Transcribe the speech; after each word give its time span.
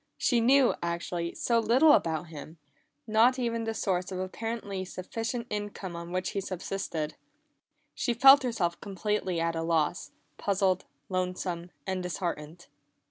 She 0.17 0.41
knew, 0.41 0.73
actually, 0.81 1.35
so 1.35 1.59
little 1.59 1.91
about 1.91 2.29
him 2.29 2.57
not 3.05 3.37
even 3.37 3.65
the 3.65 3.73
source 3.75 4.11
of 4.11 4.17
the 4.17 4.23
apparently 4.23 4.83
sufficient 4.83 5.45
income 5.51 5.95
on 5.95 6.11
which 6.11 6.31
he 6.31 6.41
subsisted. 6.41 7.13
She 7.93 8.15
felt 8.15 8.41
herself 8.41 8.81
completely 8.81 9.39
at 9.39 9.55
a 9.55 9.61
loss, 9.61 10.09
puzzled, 10.39 10.85
lonesome, 11.07 11.69
and 11.85 12.01
disheartened. 12.01 12.65